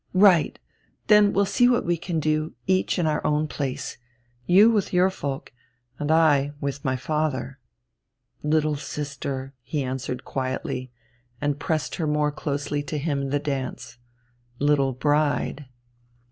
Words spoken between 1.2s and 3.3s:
we'll see what we can do, each in our